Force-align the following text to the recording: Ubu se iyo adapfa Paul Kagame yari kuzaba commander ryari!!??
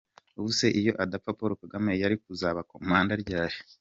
Ubu 0.37 0.49
se 0.57 0.67
iyo 0.79 0.91
adapfa 1.03 1.31
Paul 1.37 1.51
Kagame 1.61 1.91
yari 2.01 2.15
kuzaba 2.23 2.67
commander 2.71 3.19
ryari!!?? 3.23 3.55